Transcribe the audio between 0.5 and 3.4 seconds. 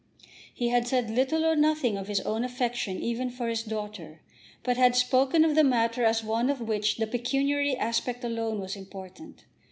He had said little or nothing of his own affection even